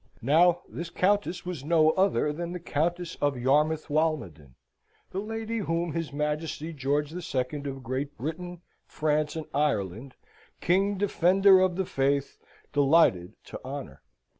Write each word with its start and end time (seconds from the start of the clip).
Now 0.23 0.63
this 0.67 0.89
countess 0.89 1.45
was 1.45 1.63
no 1.63 1.91
other 1.91 2.33
than 2.33 2.53
the 2.53 2.59
Countess 2.59 3.13
of 3.21 3.37
Yarmouth 3.37 3.87
Walmoden, 3.87 4.55
the 5.11 5.19
lady 5.19 5.59
whom 5.59 5.93
his 5.93 6.11
Majesty 6.11 6.73
George 6.73 7.11
the 7.11 7.21
Second, 7.21 7.67
of 7.67 7.83
Great 7.83 8.17
Britain, 8.17 8.63
France, 8.87 9.35
and 9.35 9.45
Ireland, 9.53 10.15
King, 10.59 10.97
Defender 10.97 11.59
of 11.59 11.75
the 11.75 11.85
Faith, 11.85 12.39
delighted 12.73 13.35
to 13.43 13.61
honour. 13.63 14.01